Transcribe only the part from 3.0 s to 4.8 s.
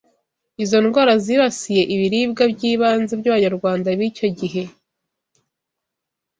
by’Abanyarwanda b’icyo gihe